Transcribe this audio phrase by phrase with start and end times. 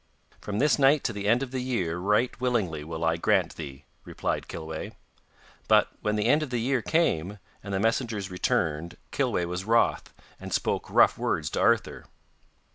[0.39, 3.85] 'From this night to the end of the year right willingly will I grant thee,'
[4.03, 4.93] replied Kilweh;
[5.67, 10.11] but when the end of the year came and the messengers returned Kilweh was wroth,
[10.39, 12.05] and spoke rough words to Arthur.